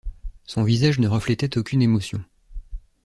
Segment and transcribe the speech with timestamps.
[0.45, 2.23] Son visage ne reflétait aucune émotion.